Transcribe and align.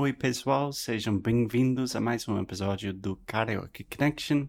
Oi, 0.00 0.12
pessoal, 0.12 0.72
sejam 0.72 1.18
bem-vindos 1.18 1.96
a 1.96 2.00
mais 2.00 2.28
um 2.28 2.40
episódio 2.40 2.94
do 2.94 3.16
Karaoke 3.26 3.82
Connection. 3.82 4.46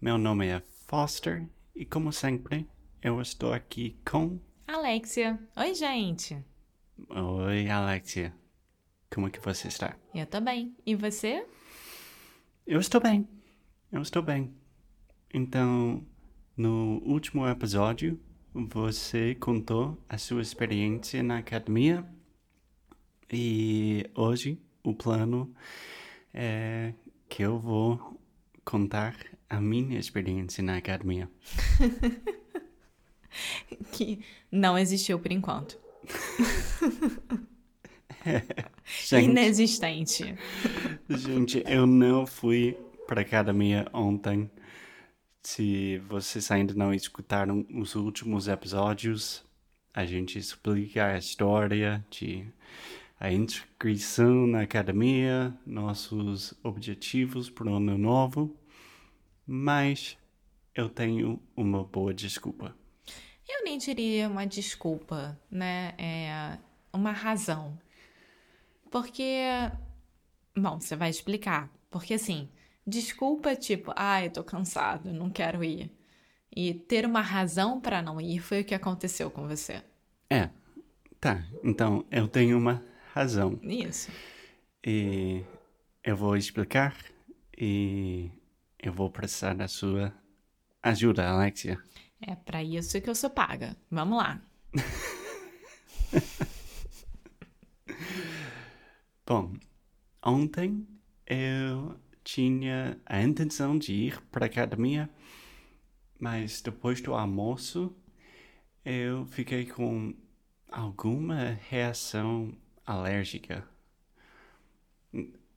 Meu 0.00 0.18
nome 0.18 0.48
é 0.48 0.60
Foster 0.88 1.48
e, 1.76 1.86
como 1.86 2.12
sempre, 2.12 2.68
eu 3.00 3.20
estou 3.20 3.52
aqui 3.52 3.96
com. 4.04 4.40
Alexia. 4.66 5.38
Oi, 5.56 5.74
gente. 5.76 6.44
Oi, 7.08 7.70
Alexia. 7.70 8.34
Como 9.08 9.28
é 9.28 9.30
que 9.30 9.38
você 9.38 9.68
está? 9.68 9.96
Eu 10.12 10.26
tô 10.26 10.40
bem. 10.40 10.74
E 10.84 10.96
você? 10.96 11.46
Eu 12.66 12.80
estou 12.80 13.00
bem. 13.00 13.28
Eu 13.92 14.02
estou 14.02 14.22
bem. 14.22 14.52
Então, 15.32 16.04
no 16.56 17.00
último 17.04 17.46
episódio, 17.46 18.20
você 18.52 19.36
contou 19.36 19.96
a 20.08 20.18
sua 20.18 20.42
experiência 20.42 21.22
na 21.22 21.38
academia 21.38 22.04
e 23.34 24.08
hoje 24.14 24.58
o 24.84 24.94
plano 24.94 25.52
é 26.32 26.94
que 27.28 27.42
eu 27.42 27.58
vou 27.58 28.20
contar 28.64 29.16
a 29.50 29.60
minha 29.60 29.98
experiência 29.98 30.62
na 30.62 30.76
academia. 30.76 31.28
que 33.92 34.20
não 34.52 34.78
existiu 34.78 35.18
por 35.18 35.32
enquanto. 35.32 35.78
Gente, 39.04 39.30
Inexistente. 39.30 40.34
gente, 41.10 41.62
eu 41.66 41.86
não 41.86 42.26
fui 42.26 42.74
para 43.06 43.20
academia 43.20 43.86
ontem. 43.92 44.50
Se 45.42 45.98
vocês 46.08 46.50
ainda 46.50 46.72
não 46.72 46.94
escutaram 46.94 47.66
os 47.74 47.94
últimos 47.94 48.48
episódios, 48.48 49.44
a 49.92 50.06
gente 50.06 50.38
explica 50.38 51.06
a 51.06 51.18
história 51.18 52.02
de 52.10 52.46
a 53.18 53.32
inscrição 53.32 54.46
na 54.46 54.62
academia, 54.62 55.56
nossos 55.64 56.54
objetivos 56.62 57.48
para 57.48 57.68
o 57.68 57.74
ano 57.74 57.96
novo. 57.96 58.56
Mas 59.46 60.18
eu 60.74 60.88
tenho 60.88 61.40
uma 61.56 61.84
boa 61.84 62.12
desculpa. 62.12 62.74
Eu 63.48 63.62
nem 63.64 63.78
diria 63.78 64.28
uma 64.28 64.46
desculpa, 64.46 65.38
né? 65.50 65.94
É 65.98 66.58
uma 66.92 67.12
razão. 67.12 67.78
Porque. 68.90 69.42
Bom, 70.56 70.80
você 70.80 70.96
vai 70.96 71.10
explicar. 71.10 71.70
Porque 71.90 72.14
assim, 72.14 72.48
desculpa 72.86 73.50
é 73.50 73.56
tipo, 73.56 73.92
ah, 73.96 74.24
eu 74.24 74.30
tô 74.30 74.42
cansado, 74.42 75.12
não 75.12 75.30
quero 75.30 75.62
ir. 75.62 75.90
E 76.54 76.74
ter 76.74 77.04
uma 77.04 77.20
razão 77.20 77.80
para 77.80 78.00
não 78.00 78.20
ir 78.20 78.40
foi 78.40 78.60
o 78.60 78.64
que 78.64 78.74
aconteceu 78.74 79.30
com 79.30 79.46
você. 79.46 79.82
É, 80.30 80.48
tá. 81.20 81.44
Então 81.62 82.04
eu 82.10 82.28
tenho 82.28 82.56
uma 82.56 82.82
razão. 83.14 83.58
Isso. 83.62 84.10
E 84.84 85.44
eu 86.02 86.16
vou 86.16 86.36
explicar 86.36 86.96
e 87.56 88.28
eu 88.76 88.92
vou 88.92 89.08
precisar 89.08 89.54
da 89.54 89.68
sua 89.68 90.12
ajuda, 90.82 91.28
Alexia. 91.28 91.78
É 92.20 92.34
para 92.34 92.60
isso 92.64 93.00
que 93.00 93.08
eu 93.08 93.14
sou 93.14 93.30
paga. 93.30 93.76
Vamos 93.88 94.18
lá. 94.18 94.42
Bom, 99.24 99.52
ontem 100.20 100.84
eu 101.24 101.96
tinha 102.24 103.00
a 103.06 103.22
intenção 103.22 103.78
de 103.78 103.92
ir 103.92 104.20
para 104.22 104.46
a 104.46 104.48
academia, 104.48 105.08
mas 106.18 106.60
depois 106.60 107.00
do 107.00 107.14
almoço 107.14 107.94
eu 108.84 109.24
fiquei 109.26 109.66
com 109.66 110.12
alguma 110.68 111.56
reação 111.70 112.52
alérgica. 112.86 113.66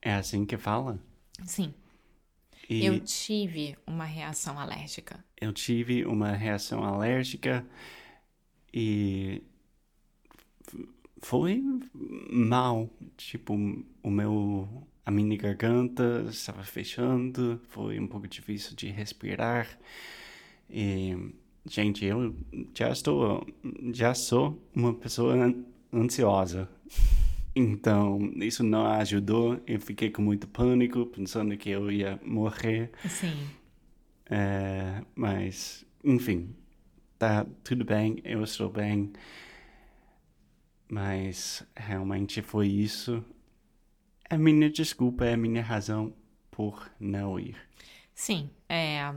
É 0.02 0.14
assim 0.14 0.46
que 0.46 0.58
fala? 0.58 1.00
Sim. 1.46 1.74
E 2.70 2.86
Eu 2.86 3.00
tive 3.00 3.78
uma 3.86 4.06
reação 4.06 4.60
alérgica. 4.60 5.24
eu 5.40 5.54
tive 5.54 6.06
uma 6.06 6.32
reação 6.32 6.84
alérgica 6.84 7.66
e 8.74 9.42
foi 11.22 11.64
mal. 12.30 12.90
Tipo, 13.16 13.54
o 14.04 14.10
meu, 14.10 14.88
a 15.06 15.12
minha 15.12 15.38
garganta 15.38 16.26
estava 16.30 16.64
fechando, 16.64 17.60
foi 17.70 18.00
um 18.00 18.08
pouco 18.08 18.28
difícil 18.28 18.76
de 18.76 18.88
respirar. 18.90 19.80
E, 20.70 21.16
gente, 21.66 22.06
eu 22.06 22.36
já 22.76 22.90
estou, 22.92 23.46
já 23.94 24.14
sou 24.14 24.62
uma 24.76 24.94
pessoa 24.94 25.34
an- 25.36 25.64
ansiosa. 25.94 26.70
Então, 27.58 28.20
isso 28.36 28.64
não 28.64 28.86
ajudou. 28.86 29.60
Eu 29.66 29.82
fiquei 29.82 30.12
com 30.12 30.22
muito 30.22 30.48
pânico, 30.48 31.08
pensando 31.08 31.58
que 31.58 31.72
eu 31.72 31.92
ia 31.92 32.20
morrer. 32.24 32.92
Sim. 33.10 33.50
É, 34.30 35.02
mas, 35.16 35.84
enfim, 36.04 36.56
tá 37.18 37.48
tudo 37.64 37.84
bem, 37.84 38.22
eu 38.24 38.44
estou 38.44 38.70
bem. 38.70 39.12
Mas 40.88 41.66
realmente 41.76 42.44
foi 42.44 42.68
isso. 42.68 43.26
É 44.30 44.38
minha 44.38 44.70
desculpa, 44.70 45.26
é 45.26 45.36
minha 45.36 45.64
razão 45.64 46.14
por 46.52 46.92
não 47.00 47.40
ir. 47.40 47.56
Sim, 48.14 48.52
é. 48.70 49.16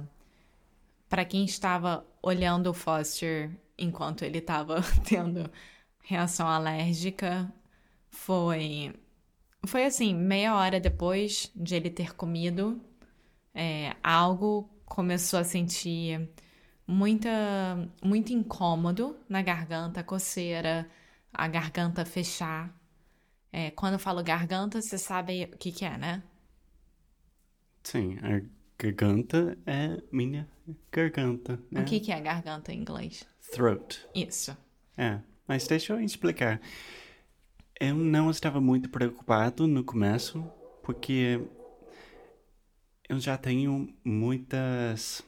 Para 1.10 1.26
quem 1.26 1.44
estava 1.44 2.06
olhando 2.22 2.70
o 2.70 2.74
Foster 2.74 3.50
enquanto 3.76 4.22
ele 4.22 4.38
estava 4.38 4.80
tendo 5.06 5.50
reação 6.02 6.48
alérgica, 6.48 7.52
foi. 8.10 8.92
Foi 9.66 9.84
assim, 9.84 10.14
meia 10.14 10.56
hora 10.56 10.80
depois 10.80 11.50
de 11.54 11.74
ele 11.76 11.90
ter 11.90 12.14
comido, 12.14 12.80
é, 13.54 13.94
algo 14.02 14.70
começou 14.86 15.38
a 15.38 15.44
sentir 15.44 16.28
muita, 16.86 17.30
muito 18.02 18.32
incômodo 18.32 19.16
na 19.28 19.42
garganta, 19.42 20.02
coceira, 20.02 20.88
a 21.32 21.48
garganta 21.48 22.04
fechar. 22.04 22.74
É, 23.52 23.70
quando 23.72 23.94
eu 23.94 23.98
falo 23.98 24.22
garganta, 24.22 24.80
você 24.80 24.98
sabe 24.98 25.44
o 25.52 25.58
que, 25.58 25.72
que 25.72 25.84
é, 25.84 25.98
né? 25.98 26.22
Sim, 27.82 28.18
a 28.22 28.42
garganta 28.78 29.58
é 29.66 30.02
minha 30.12 30.48
garganta, 30.92 31.58
né? 31.70 31.82
O 31.82 31.84
que, 31.84 32.00
que 32.00 32.12
é 32.12 32.20
garganta 32.20 32.72
em 32.72 32.80
inglês? 32.80 33.26
Throat. 33.52 34.00
Isso. 34.14 34.56
É, 34.96 35.20
mas 35.46 35.66
deixa 35.66 35.92
eu 35.92 36.00
explicar. 36.00 36.60
Eu 37.82 37.94
não 37.94 38.30
estava 38.30 38.60
muito 38.60 38.90
preocupado 38.90 39.66
no 39.66 39.82
começo, 39.82 40.44
porque 40.82 41.40
eu 43.08 43.18
já 43.18 43.38
tenho 43.38 43.88
muitas. 44.04 45.22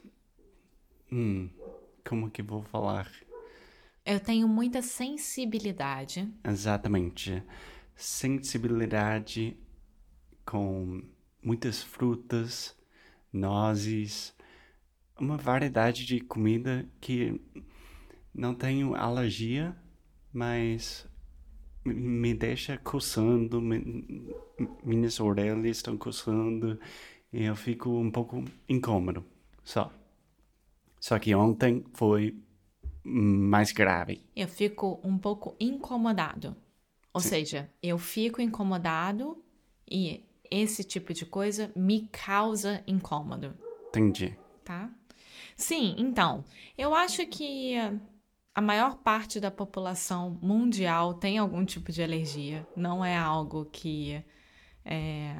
Hum, 1.10 1.48
como 2.06 2.30
que 2.30 2.42
vou 2.42 2.62
falar? 2.62 3.10
Eu 4.04 4.20
tenho 4.20 4.46
muita 4.46 4.82
sensibilidade. 4.82 6.30
Exatamente. 6.44 7.42
Sensibilidade 7.96 9.56
com 10.44 11.02
muitas 11.42 11.82
frutas, 11.82 12.76
nozes, 13.32 14.36
uma 15.18 15.38
variedade 15.38 16.04
de 16.04 16.20
comida 16.20 16.86
que 17.00 17.40
não 18.34 18.54
tenho 18.54 18.94
alergia, 18.94 19.74
mas 20.30 21.10
me- 21.84 22.34
deixa 22.34 22.76
coçando, 22.78 23.60
me- 23.60 24.34
minhas 24.84 25.18
orelhas 25.20 25.76
estão 25.78 25.96
coçando 25.96 26.78
e 27.32 27.44
eu 27.44 27.56
fico 27.56 27.90
um 27.90 28.10
pouco 28.10 28.44
incômodo, 28.68 29.24
só. 29.64 29.92
Só 31.00 31.18
que 31.18 31.34
ontem 31.34 31.84
foi 31.94 32.36
mais 33.04 33.72
grave. 33.72 34.22
Eu 34.36 34.46
fico 34.46 35.00
um 35.02 35.18
pouco 35.18 35.56
incomodado. 35.58 36.56
Ou 37.12 37.20
Sim. 37.20 37.28
seja, 37.28 37.70
eu 37.82 37.98
fico 37.98 38.40
incomodado 38.40 39.42
e 39.90 40.24
esse 40.50 40.84
tipo 40.84 41.12
de 41.12 41.26
coisa 41.26 41.72
me 41.74 42.08
causa 42.12 42.82
incômodo, 42.86 43.54
Entendi. 43.88 44.36
tá? 44.64 44.90
Sim, 45.56 45.94
então, 45.98 46.44
eu 46.78 46.94
acho 46.94 47.26
que 47.26 47.74
a 48.54 48.60
maior 48.60 48.96
parte 48.96 49.40
da 49.40 49.50
população 49.50 50.38
mundial 50.42 51.14
tem 51.14 51.38
algum 51.38 51.64
tipo 51.64 51.90
de 51.90 52.02
alergia. 52.02 52.66
Não 52.76 53.04
é 53.04 53.16
algo 53.16 53.64
que 53.64 54.22
é, 54.84 55.34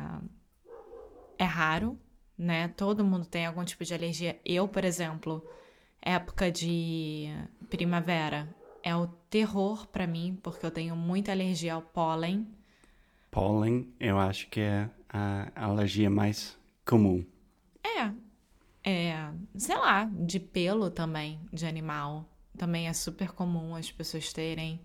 é 1.39 1.45
raro, 1.45 1.99
né? 2.37 2.69
Todo 2.69 3.05
mundo 3.05 3.27
tem 3.27 3.45
algum 3.45 3.65
tipo 3.65 3.85
de 3.85 3.93
alergia. 3.93 4.41
Eu, 4.45 4.67
por 4.67 4.85
exemplo, 4.85 5.47
época 6.01 6.51
de 6.51 7.29
primavera 7.69 8.49
é 8.83 8.97
o 8.97 9.07
terror 9.07 9.87
pra 9.87 10.07
mim, 10.07 10.39
porque 10.43 10.65
eu 10.65 10.71
tenho 10.71 10.97
muita 10.97 11.33
alergia 11.33 11.75
ao 11.75 11.83
pólen. 11.83 12.49
Pólen, 13.31 13.93
eu 14.01 14.19
acho 14.19 14.49
que 14.49 14.61
é 14.61 14.89
a 15.09 15.51
alergia 15.55 16.09
mais 16.09 16.59
comum. 16.87 17.25
É, 17.85 18.91
é, 18.91 19.31
sei 19.55 19.77
lá, 19.77 20.05
de 20.05 20.41
pelo 20.41 20.91
também, 20.91 21.41
de 21.53 21.67
animal. 21.67 22.32
Também 22.57 22.89
é 22.89 22.93
super 22.93 23.31
comum 23.33 23.75
as 23.75 23.91
pessoas 23.91 24.33
terem 24.33 24.81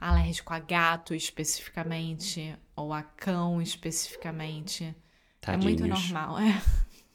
alérgico 0.00 0.52
a 0.54 0.58
gato 0.58 1.14
especificamente, 1.14 2.56
ou 2.74 2.92
a 2.92 3.02
cão 3.02 3.60
especificamente. 3.60 4.94
É 5.42 5.56
muito 5.56 5.80
Tadinhos. 5.80 6.10
normal, 6.10 6.38
é. 6.38 6.62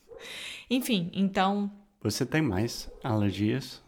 Enfim, 0.70 1.12
então, 1.14 1.72
Você 2.02 2.26
tem 2.26 2.42
mais 2.42 2.90
alergias? 3.04 3.84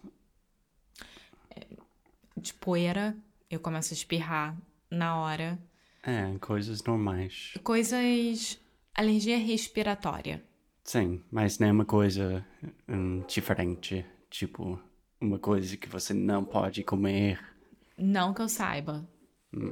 de 2.36 2.54
poeira, 2.54 3.16
eu 3.50 3.60
começo 3.60 3.94
a 3.94 3.98
espirrar 3.98 4.56
na 4.92 5.18
hora. 5.18 5.58
É, 6.04 6.38
coisas 6.40 6.84
normais. 6.84 7.54
Coisas. 7.64 8.60
Alergia 8.94 9.38
respiratória. 9.38 10.44
Sim, 10.84 11.22
mas 11.31 11.60
não 11.60 11.68
é 11.68 11.72
uma 11.72 11.86
coisa 11.86 12.46
hum, 12.88 13.24
diferente. 13.28 14.06
Tipo, 14.30 14.80
uma 15.19 15.40
coisa 15.40 15.75
que 15.78 15.90
você 15.90 16.14
não 16.14 16.44
pode 16.44 16.84
comer. 16.84 17.40
Não 17.98 18.34
que 18.34 18.42
eu 18.42 18.50
saiba. 18.50 19.08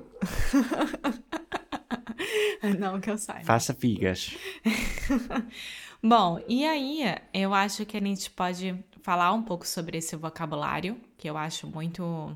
Não 2.79 2.99
que 2.99 3.09
eu 3.11 3.17
saiba. 3.17 3.45
Faça 3.45 3.73
figas. 3.73 4.35
Bom, 6.01 6.39
e 6.47 6.65
aí 6.65 7.03
eu 7.33 7.53
acho 7.53 7.85
que 7.85 7.97
a 7.97 8.01
gente 8.01 8.29
pode 8.31 8.83
falar 9.01 9.31
um 9.33 9.43
pouco 9.43 9.67
sobre 9.67 9.97
esse 9.97 10.15
vocabulário, 10.15 10.99
que 11.17 11.29
eu 11.29 11.37
acho 11.37 11.67
muito 11.67 12.35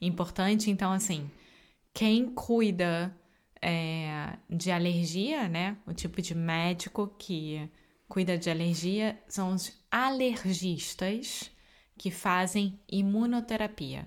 importante. 0.00 0.70
Então, 0.70 0.92
assim, 0.92 1.30
quem 1.92 2.26
cuida 2.26 3.14
é, 3.60 4.38
de 4.48 4.70
alergia, 4.70 5.48
né? 5.48 5.76
O 5.86 5.92
tipo 5.92 6.22
de 6.22 6.34
médico 6.34 7.08
que 7.18 7.68
cuida 8.08 8.38
de 8.38 8.48
alergia 8.48 9.18
são 9.28 9.52
os 9.52 9.72
alergistas 9.90 11.50
que 11.98 12.10
fazem 12.10 12.78
imunoterapia. 12.88 14.06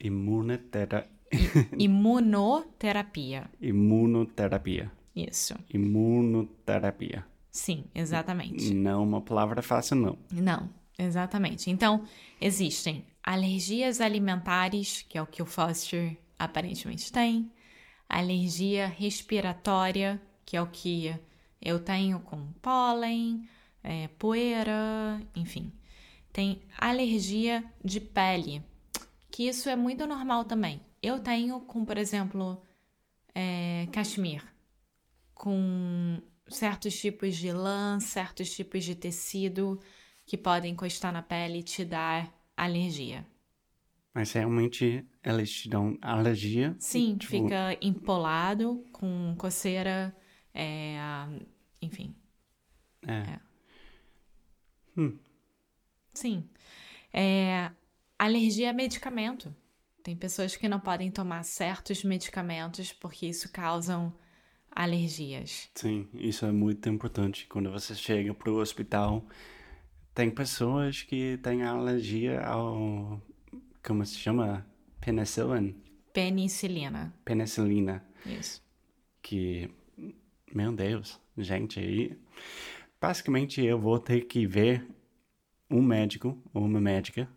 Imunotera... 0.00 1.08
Imunoterapia. 1.76 3.50
Imunoterapia. 3.60 4.92
Isso. 5.16 5.54
Imunoterapia. 5.72 7.24
Sim, 7.50 7.84
exatamente. 7.94 8.72
Não 8.72 9.02
uma 9.02 9.20
palavra 9.20 9.62
fácil, 9.62 9.96
não. 9.96 10.18
Não, 10.32 10.70
exatamente. 10.98 11.70
Então, 11.70 12.04
existem 12.40 13.04
alergias 13.22 14.00
alimentares, 14.00 15.04
que 15.08 15.18
é 15.18 15.22
o 15.22 15.26
que 15.26 15.42
o 15.42 15.46
Foster 15.46 16.16
aparentemente 16.38 17.10
tem, 17.10 17.50
alergia 18.08 18.86
respiratória, 18.86 20.20
que 20.46 20.56
é 20.56 20.62
o 20.62 20.66
que 20.66 21.14
eu 21.60 21.80
tenho 21.80 22.20
com 22.20 22.52
pólen, 22.62 23.48
é, 23.82 24.08
poeira, 24.18 25.20
enfim. 25.34 25.72
Tem 26.32 26.62
alergia 26.76 27.64
de 27.84 28.00
pele, 28.00 28.62
que 29.30 29.48
isso 29.48 29.68
é 29.68 29.76
muito 29.76 30.06
normal 30.06 30.44
também. 30.44 30.80
Eu 31.02 31.20
tenho 31.20 31.60
com, 31.60 31.84
por 31.84 31.96
exemplo, 31.96 32.62
é, 33.34 33.86
cachemir, 33.92 34.42
com 35.34 36.20
certos 36.48 36.98
tipos 36.98 37.36
de 37.36 37.52
lã, 37.52 38.00
certos 38.00 38.50
tipos 38.54 38.84
de 38.84 38.94
tecido 38.94 39.80
que 40.26 40.36
podem 40.36 40.72
encostar 40.72 41.12
na 41.12 41.22
pele 41.22 41.60
e 41.60 41.62
te 41.62 41.84
dar 41.84 42.32
alergia. 42.56 43.26
Mas 44.12 44.32
realmente 44.32 45.06
eles 45.22 45.50
te 45.52 45.68
dão 45.68 45.96
alergia. 46.02 46.74
Sim, 46.78 47.16
Tipo, 47.16 47.30
fica 47.30 47.78
empolado, 47.80 48.84
com 48.92 49.34
coceira, 49.38 50.14
é, 50.52 50.96
enfim. 51.80 52.14
É. 53.06 53.38
Sim. 56.18 56.44
É, 57.12 57.70
alergia 58.18 58.70
a 58.70 58.72
medicamento. 58.72 59.54
Tem 60.02 60.16
pessoas 60.16 60.56
que 60.56 60.68
não 60.68 60.80
podem 60.80 61.12
tomar 61.12 61.44
certos 61.44 62.02
medicamentos 62.02 62.92
porque 62.92 63.26
isso 63.26 63.52
causam 63.52 64.12
alergias. 64.70 65.70
Sim, 65.76 66.08
isso 66.14 66.44
é 66.44 66.50
muito 66.50 66.88
importante. 66.88 67.46
Quando 67.46 67.70
você 67.70 67.94
chega 67.94 68.34
pro 68.34 68.56
hospital, 68.56 69.24
tem 70.12 70.28
pessoas 70.28 71.02
que 71.02 71.38
têm 71.40 71.62
alergia 71.62 72.40
ao. 72.40 73.22
Como 73.86 74.04
se 74.04 74.16
chama? 74.16 74.66
Penicillin? 75.00 75.80
Penicilina. 76.12 77.14
Penicilina. 77.24 78.04
Isso. 78.26 78.60
Que. 79.22 79.70
Meu 80.52 80.72
Deus, 80.72 81.20
gente, 81.36 81.78
aí. 81.78 82.18
Basicamente 83.00 83.64
eu 83.64 83.78
vou 83.78 84.00
ter 84.00 84.22
que 84.22 84.44
ver 84.44 84.84
um 85.70 85.82
médico 85.82 86.40
ou 86.52 86.64
uma 86.64 86.80
médica 86.80 87.28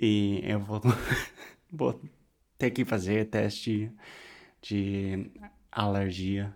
e 0.00 0.40
eu 0.44 0.58
vou, 0.58 0.80
vou 1.70 2.00
ter 2.58 2.70
que 2.70 2.84
fazer 2.84 3.26
teste 3.26 3.90
de 4.60 5.30
alergia. 5.70 6.54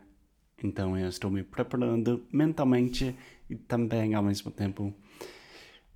Então 0.62 0.98
eu 0.98 1.08
estou 1.08 1.30
me 1.30 1.42
preparando 1.42 2.26
mentalmente 2.32 3.14
e 3.48 3.54
também 3.54 4.14
ao 4.14 4.22
mesmo 4.22 4.50
tempo 4.50 4.92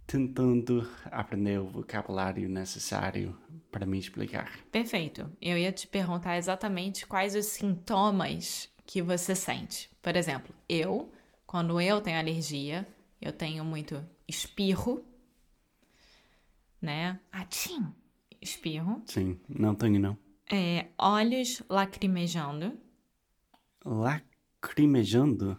tentando 0.07 0.89
aprender 1.05 1.61
o 1.61 1.69
vocabulário 1.69 2.49
necessário 2.49 3.37
para 3.71 3.87
me 3.87 3.99
explicar. 3.99 4.59
Perfeito. 4.71 5.31
Eu 5.41 5.57
ia 5.57 5.71
te 5.71 5.87
perguntar 5.87 6.37
exatamente 6.37 7.07
quais 7.07 7.35
os 7.37 7.47
sintomas 7.47 8.69
que 8.85 9.01
você 9.01 9.37
sente. 9.37 9.89
Por 10.03 10.17
exemplo, 10.17 10.53
eu, 10.69 11.13
quando 11.47 11.81
eu 11.81 12.01
tenho 12.01 12.19
alergia, 12.19 12.87
eu 13.23 13.33
tenho 13.33 13.65
muito 13.65 14.05
espirro, 14.31 15.05
né? 16.81 17.21
Atim! 17.31 17.93
Espirro. 18.41 19.03
Sim, 19.05 19.39
não 19.47 19.75
tenho 19.75 20.01
não. 20.01 20.17
É, 20.51 20.87
olhos 20.97 21.63
lacrimejando. 21.69 22.79
Lacrimejando? 23.85 25.59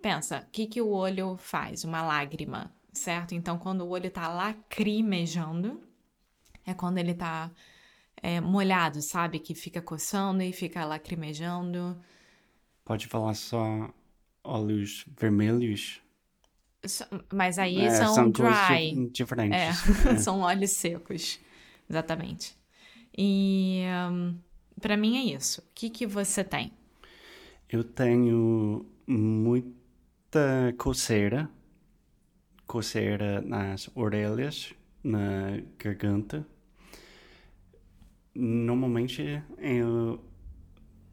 Pensa, 0.00 0.46
o 0.46 0.50
que, 0.50 0.66
que 0.66 0.80
o 0.80 0.88
olho 0.90 1.36
faz? 1.36 1.84
Uma 1.84 2.02
lágrima, 2.02 2.72
certo? 2.92 3.34
Então, 3.34 3.58
quando 3.58 3.82
o 3.82 3.88
olho 3.88 4.10
tá 4.10 4.28
lacrimejando, 4.28 5.80
é 6.64 6.72
quando 6.72 6.98
ele 6.98 7.14
tá 7.14 7.50
é, 8.16 8.40
molhado, 8.40 9.02
sabe? 9.02 9.40
Que 9.40 9.54
fica 9.54 9.82
coçando 9.82 10.42
e 10.42 10.52
fica 10.52 10.84
lacrimejando. 10.84 12.00
Pode 12.84 13.08
falar 13.08 13.34
só 13.34 13.92
olhos 14.44 15.04
vermelhos? 15.18 16.00
Mas 17.32 17.58
aí 17.58 17.84
É, 17.84 17.90
são, 17.90 18.30
coisas 18.30 18.32
dry. 18.32 18.94
di- 18.94 19.10
diferentes. 19.10 19.58
É, 19.58 20.16
são 20.18 20.40
olhos 20.40 20.70
secos. 20.72 21.38
Exatamente. 21.88 22.56
E 23.16 23.84
hum, 24.10 24.36
pra 24.80 24.96
mim 24.96 25.16
é 25.18 25.36
isso. 25.36 25.60
O 25.60 25.64
que, 25.74 25.90
que 25.90 26.06
você 26.06 26.42
tem? 26.44 26.72
Eu 27.68 27.82
tenho 27.82 28.84
muita 29.06 29.74
coceira, 30.78 31.48
coceira 32.66 33.40
nas 33.40 33.88
orelhas, 33.94 34.74
na 35.02 35.60
garganta. 35.78 36.46
Normalmente 38.34 39.42
eu, 39.58 40.18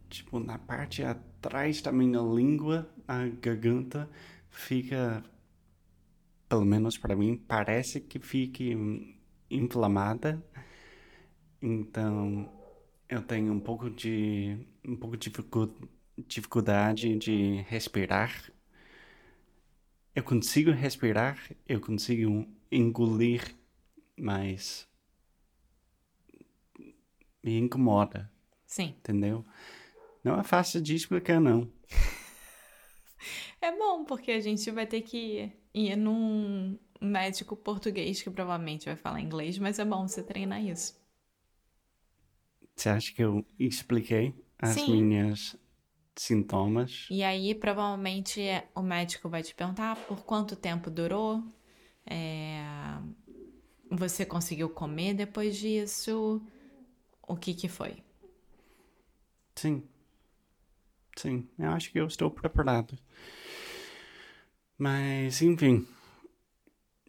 tipo, 0.10 0.40
na 0.40 0.58
parte 0.58 1.04
atrás 1.04 1.82
da 1.82 1.92
minha 1.92 2.20
língua, 2.22 2.90
a 3.08 3.28
garganta 3.28 4.10
fica, 4.50 5.24
pelo 6.50 6.66
menos 6.66 6.98
para 6.98 7.16
mim, 7.16 7.38
parece 7.38 8.02
que 8.02 8.20
fique 8.20 8.76
inflamada. 9.50 10.44
Então, 11.62 12.52
eu 13.08 13.22
tenho 13.22 13.54
um 13.54 13.60
pouco 13.60 13.90
de 13.90 14.58
um 14.84 14.96
pouco 14.96 15.16
de 15.16 15.30
dificu- 15.30 15.90
dificuldade 16.28 17.16
de 17.18 17.62
respirar. 17.68 18.52
Eu 20.16 20.24
consigo 20.24 20.72
respirar, 20.72 21.38
eu 21.68 21.80
consigo 21.80 22.48
engolir, 22.72 23.56
mas 24.18 24.88
me 27.44 27.58
incomoda, 27.60 28.30
Sim. 28.66 28.96
entendeu? 29.00 29.46
Não 30.24 30.40
é 30.40 30.44
fácil 30.44 30.82
de 30.82 30.96
explicar, 30.96 31.40
não. 31.40 31.72
É 33.62 33.78
bom, 33.78 34.06
porque 34.06 34.32
a 34.32 34.40
gente 34.40 34.72
vai 34.72 34.88
ter 34.88 35.02
que 35.02 35.52
ir 35.74 35.96
num 35.96 36.78
médico 37.02 37.56
português 37.56 38.22
que 38.22 38.30
provavelmente 38.30 38.86
vai 38.86 38.96
falar 38.96 39.22
inglês, 39.22 39.58
mas 39.60 39.80
é 39.80 39.86
bom 39.86 40.08
você 40.08 40.24
treinar 40.24 40.64
isso. 40.64 41.00
Você 42.76 42.90
acha 42.90 43.14
que 43.14 43.22
eu 43.24 43.46
expliquei 43.60 44.34
as 44.58 44.76
Sim. 44.76 44.88
minhas 44.88 45.56
sintomas? 46.16 47.10
E 47.10 47.24
aí, 47.24 47.56
provavelmente, 47.56 48.40
o 48.76 48.82
médico 48.82 49.30
vai 49.30 49.42
te 49.44 49.54
perguntar 49.56 49.96
por 50.08 50.24
quanto 50.24 50.56
tempo 50.56 50.90
durou, 50.92 51.44
é, 52.06 52.62
você 53.90 54.26
conseguiu 54.26 54.70
comer 54.70 55.14
depois 55.14 55.58
disso, 55.58 56.42
o 57.28 57.36
que 57.38 57.54
que 57.54 57.68
foi? 57.70 58.04
Sim. 59.56 59.88
Sim, 61.16 61.48
eu 61.60 61.70
acho 61.72 61.92
que 61.92 62.00
eu 62.00 62.08
estou 62.08 62.32
preparado. 62.32 62.98
Mas, 64.80 65.42
enfim, 65.42 65.86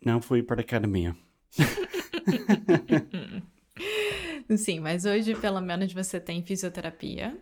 não 0.04 0.20
fui 0.20 0.42
para 0.42 0.60
a 0.60 0.64
academia. 0.64 1.16
Sim, 4.58 4.80
mas 4.80 5.04
hoje 5.04 5.36
pelo 5.36 5.60
menos 5.60 5.92
você 5.92 6.18
tem 6.18 6.42
fisioterapia. 6.42 7.38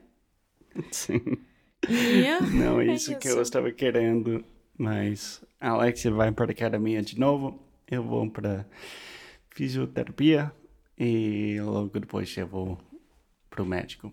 Sim. 0.90 1.22
Não 2.52 2.78
é 2.80 2.88
é 2.88 2.94
isso 2.94 3.16
que 3.18 3.28
isso. 3.28 3.38
eu 3.38 3.40
estava 3.40 3.72
querendo, 3.72 4.44
mas 4.76 5.42
a 5.58 5.70
Alexia 5.70 6.10
vai 6.10 6.30
para 6.30 6.46
a 6.46 6.50
academia 6.50 7.00
de 7.00 7.18
novo, 7.18 7.58
eu 7.90 8.02
vou 8.02 8.28
para 8.28 8.66
fisioterapia 9.48 10.52
e 10.98 11.58
logo 11.62 11.98
depois 11.98 12.36
eu 12.36 12.46
vou 12.46 12.78
para 13.48 13.62
o 13.62 13.66
médico. 13.66 14.12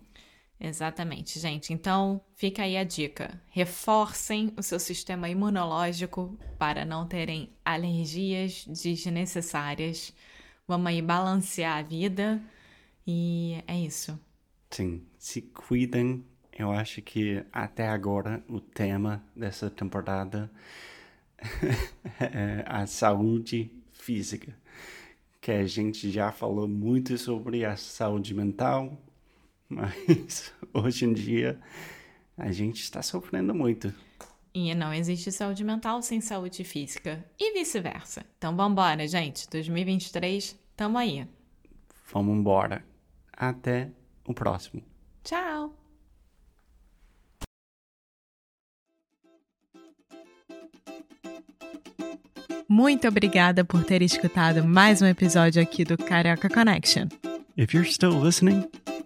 Exatamente, 0.58 1.38
gente. 1.38 1.72
Então, 1.72 2.20
fica 2.34 2.62
aí 2.62 2.76
a 2.76 2.84
dica. 2.84 3.40
Reforcem 3.50 4.52
o 4.56 4.62
seu 4.62 4.80
sistema 4.80 5.28
imunológico 5.28 6.36
para 6.58 6.84
não 6.84 7.06
terem 7.06 7.50
alergias 7.64 8.64
desnecessárias. 8.66 10.14
Vamos 10.66 10.86
aí 10.86 11.02
balancear 11.02 11.78
a 11.78 11.82
vida 11.82 12.42
e 13.06 13.62
é 13.66 13.78
isso. 13.78 14.18
Sim, 14.70 15.02
se 15.18 15.42
cuidem. 15.42 16.24
Eu 16.58 16.72
acho 16.72 17.02
que 17.02 17.44
até 17.52 17.86
agora 17.86 18.42
o 18.48 18.58
tema 18.58 19.22
dessa 19.36 19.68
temporada 19.68 20.50
é 22.18 22.64
a 22.66 22.86
saúde 22.86 23.70
física. 23.92 24.56
Que 25.40 25.52
a 25.52 25.66
gente 25.66 26.10
já 26.10 26.32
falou 26.32 26.66
muito 26.66 27.16
sobre 27.18 27.64
a 27.64 27.76
saúde 27.76 28.34
mental, 28.34 28.98
mas 29.68 30.52
hoje 30.72 31.04
em 31.04 31.12
dia 31.12 31.60
a 32.36 32.52
gente 32.52 32.82
está 32.82 33.02
sofrendo 33.02 33.54
muito. 33.54 33.92
E 34.54 34.74
não 34.74 34.92
existe 34.92 35.30
saúde 35.30 35.62
mental 35.62 36.00
sem 36.00 36.20
saúde 36.20 36.64
física 36.64 37.24
e 37.38 37.52
vice-versa. 37.52 38.24
Então, 38.38 38.56
vambora, 38.56 39.06
gente. 39.06 39.48
2023, 39.50 40.58
tamo 40.74 40.96
aí. 40.96 41.26
Vamos 42.10 42.36
embora. 42.36 42.82
Até 43.32 43.90
o 44.26 44.32
próximo. 44.32 44.82
Tchau! 45.22 45.74
Muito 52.68 53.06
obrigada 53.06 53.64
por 53.64 53.84
ter 53.84 54.02
escutado 54.02 54.64
mais 54.64 55.00
um 55.00 55.06
episódio 55.06 55.62
aqui 55.62 55.84
do 55.84 55.96
Carioca 55.96 56.48
Connection. 56.48 57.08
If 57.56 57.72
you're 57.72 57.88
still 57.88 58.20
listening, 58.20 58.68